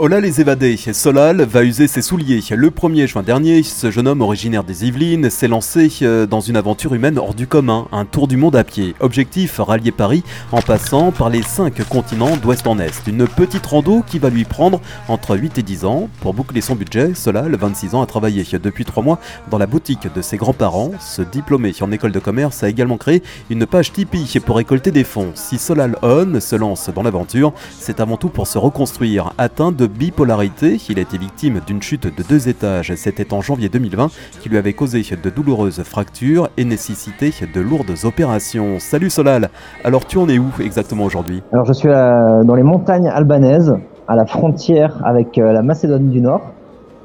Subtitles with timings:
[0.00, 2.40] Ola les évadés, Solal va user ses souliers.
[2.52, 6.54] Le 1er juin dernier, ce jeune homme originaire des Yvelines s'est lancé euh, dans une
[6.54, 8.94] aventure humaine hors du commun, un tour du monde à pied.
[9.00, 10.22] Objectif, rallier Paris
[10.52, 13.08] en passant par les 5 continents d'ouest en est.
[13.08, 16.08] Une petite rando qui va lui prendre entre 8 et 10 ans.
[16.20, 19.18] Pour boucler son budget, Solal, 26 ans, a travaillé depuis 3 mois
[19.50, 20.92] dans la boutique de ses grands-parents.
[21.00, 25.02] Ce diplômé en école de commerce a également créé une page Tipeee pour récolter des
[25.02, 25.32] fonds.
[25.34, 29.87] Si Solal On se lance dans l'aventure, c'est avant tout pour se reconstruire, atteint de
[29.88, 30.78] bipolarité.
[30.88, 32.92] Il a été victime d'une chute de deux étages.
[32.96, 34.08] C'était en janvier 2020
[34.40, 38.78] qui lui avait causé de douloureuses fractures et nécessité de lourdes opérations.
[38.78, 39.50] Salut Solal,
[39.84, 41.42] alors tu en es où exactement aujourd'hui?
[41.52, 43.74] Alors je suis dans les montagnes albanaises,
[44.08, 46.40] à la frontière avec euh, la Macédoine du Nord.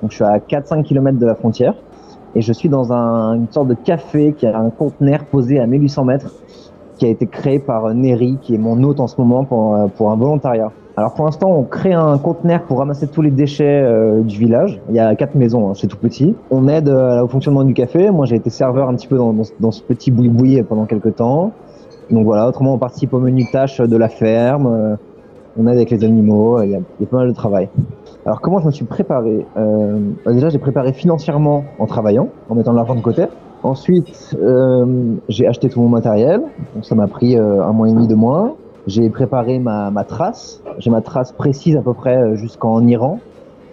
[0.00, 1.74] Donc je suis à 4-5 km de la frontière
[2.34, 6.04] et je suis dans une sorte de café qui a un conteneur posé à 1800
[6.04, 6.32] mètres
[6.96, 9.86] qui a été créé par Neri, qui est mon hôte en ce moment pour, euh,
[9.88, 10.70] pour un volontariat.
[10.94, 14.78] Alors pour l'instant, on crée un conteneur pour ramasser tous les déchets euh, du village.
[14.90, 16.34] Il y a quatre maisons, hein, c'est tout petit.
[16.50, 18.10] On aide euh, au fonctionnement du café.
[18.10, 21.52] Moi, j'ai été serveur un petit peu dans, dans, ce petit boui-boui pendant quelques temps.
[22.10, 24.66] Donc voilà, autrement, on participe aux menus tâches de la ferme.
[24.66, 24.96] Euh,
[25.58, 26.60] on aide avec les animaux.
[26.60, 27.70] Il y, a, il y, a, pas mal de travail.
[28.26, 32.54] Alors comment je me suis préparé euh, bah, Déjà, j'ai préparé financièrement en travaillant, en
[32.54, 33.24] mettant de l'argent de côté.
[33.62, 34.36] Ensuite,
[35.28, 36.42] j'ai acheté tout mon matériel.
[36.74, 38.56] Donc ça m'a pris un mois et demi, deux mois.
[38.86, 40.61] J'ai préparé ma, ma trace.
[40.78, 43.18] J'ai ma trace précise à peu près euh, jusqu'en Iran,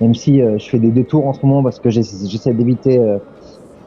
[0.00, 3.18] même si euh, je fais des détours en ce moment parce que j'essaie d'éviter euh,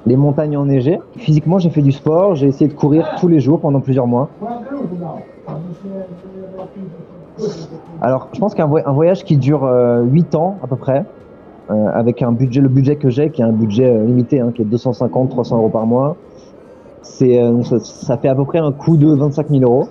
[0.05, 0.99] les montagnes enneigées.
[1.17, 2.35] Physiquement, j'ai fait du sport.
[2.35, 4.29] J'ai essayé de courir tous les jours pendant plusieurs mois.
[8.01, 11.05] Alors, je pense qu'un voyage qui dure euh, 8 ans à peu près,
[11.69, 15.69] avec le budget que j'ai, qui est un budget limité, hein, qui est 250-300 euros
[15.69, 16.15] par mois,
[17.03, 19.87] ça, ça, fait à peu près un coût de 25 000 euros.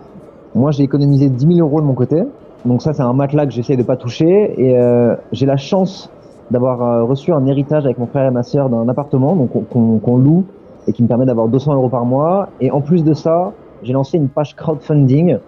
[0.56, 2.24] Moi, j'ai économisé 10 000 euros de mon côté.
[2.64, 4.54] Donc ça, c'est un matelas que j'essaie de pas toucher.
[4.60, 6.10] Et euh, j'ai la chance
[6.50, 10.16] d'avoir euh, reçu un héritage avec mon frère et ma sœur d'un appartement donc qu'on
[10.16, 10.44] loue
[10.86, 12.48] et qui me permet d'avoir 200 euros par mois.
[12.60, 13.52] Et en plus de ça,
[13.82, 15.38] j'ai lancé une page crowdfunding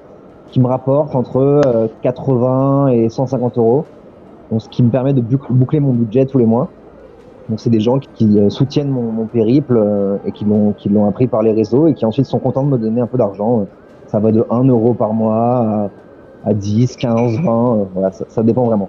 [0.50, 3.84] qui me rapporte entre 80 euh, et 150 euros.
[4.50, 6.69] Donc, ce qui me permet de boucler mon budget tous les mois.
[7.49, 9.81] Donc c'est des gens qui, soutiennent mon, mon périple
[10.25, 13.00] et qui l'ont appris par les réseaux et qui ensuite sont contents de me donner
[13.00, 13.66] un peu d'argent
[14.10, 15.91] ça va de 1 euro par mois à,
[16.46, 17.88] 10, 15, 20.
[17.92, 18.88] voilà, ça, dépend vraiment.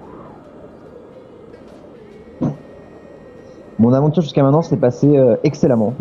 [3.80, 5.94] Mon aventure jusqu'à maintenant s'est passée euh, excellemment.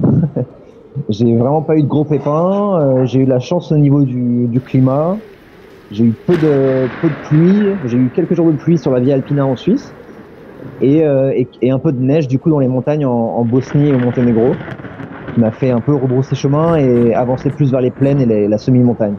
[1.09, 2.79] j'ai vraiment pas eu de gros pépins.
[2.81, 5.19] Euh, j'ai eu la chance au niveau du, climat.
[5.91, 6.91] J'ai eu peu de,
[7.23, 7.75] pluie.
[7.85, 9.93] J'ai eu quelques jours de pluie sur la Via Alpina en Suisse.
[10.83, 11.33] Et, euh,
[11.63, 14.55] un peu de neige du coup dans les montagnes en, en Bosnie et au Monténégro
[15.33, 18.59] qui m'a fait un peu rebrousser chemin et avancer plus vers les plaines et la
[18.59, 19.17] semi-montagne.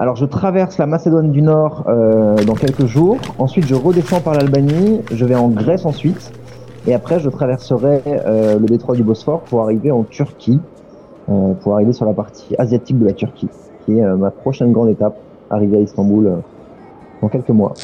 [0.00, 3.18] Alors je traverse la Macédoine du Nord euh, dans quelques jours.
[3.38, 5.02] Ensuite je redescends par l'Albanie.
[5.12, 6.32] Je vais en Grèce ensuite.
[6.86, 10.58] Et après je traverserai euh, le détroit du Bosphore pour arriver en Turquie,
[11.28, 13.50] euh, pour arriver sur la partie asiatique de la Turquie,
[13.84, 15.18] qui est euh, ma prochaine grande étape,
[15.50, 16.36] arriver à Istanbul euh,
[17.20, 17.74] dans quelques mois.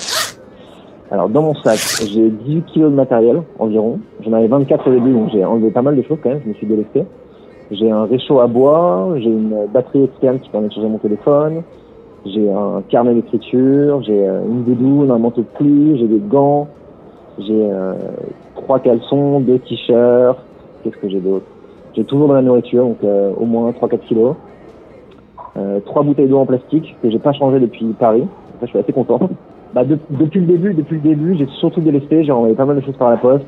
[1.10, 1.78] Alors dans mon sac,
[2.08, 4.00] j'ai 18 kilos de matériel environ.
[4.24, 6.40] J'en avais 24 au début, donc j'ai enlevé pas mal de choses quand même.
[6.42, 7.04] Je me suis délesté.
[7.72, 11.62] J'ai un réchaud à bois, j'ai une batterie externe qui permet de charger mon téléphone,
[12.24, 16.68] j'ai un carnet d'écriture, j'ai euh, une doudoune, un manteau de pluie, j'ai des gants,
[17.38, 17.94] j'ai euh,
[18.56, 20.38] trois caleçons, deux t-shirts,
[20.82, 21.46] qu'est-ce que j'ai d'autre?
[21.94, 24.36] J'ai toujours de la nourriture, donc euh, au moins 3-4 kilos.
[25.56, 28.24] Euh, trois bouteilles d'eau en plastique que j'ai pas changé depuis Paris.
[28.60, 29.20] Je suis assez content.
[29.74, 32.24] Bah, depuis le début, depuis le début, j'ai surtout délesté.
[32.24, 33.44] J'ai envoyé pas mal de choses par la poste.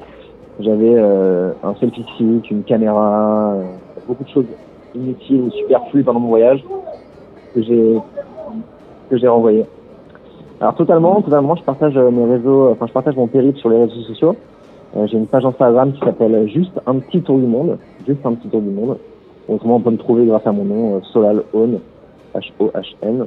[0.60, 3.54] J'avais euh, un selfie stick, une caméra,
[4.06, 4.44] beaucoup de choses
[4.94, 6.62] inutiles ou superflues pendant mon voyage
[7.54, 7.96] que j'ai
[9.08, 9.64] que j'ai renvoyé.
[10.60, 14.02] Alors totalement, totalement, je partage mes réseaux, enfin je partage mon périple sur les réseaux
[14.02, 14.36] sociaux.
[14.96, 18.34] Euh, j'ai une page Instagram qui s'appelle juste un petit tour du monde, juste un
[18.34, 18.96] petit tour du monde.
[19.48, 23.26] Autrement, on peut me trouver grâce à mon nom, euh, Solal H O H N.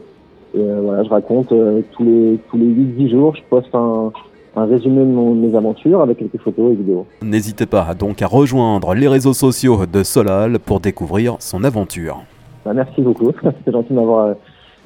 [0.53, 4.11] Et euh, voilà, je raconte euh, tous les tous les 8-10 jours, je poste un
[4.55, 7.05] un résumé de, mes aventures avec quelques photos et vidéos.
[7.21, 12.23] N'hésitez pas donc à rejoindre les réseaux sociaux de Solal pour découvrir son aventure.
[12.65, 13.31] Bah, merci beaucoup,
[13.65, 14.33] c'est gentil de m'avoir euh,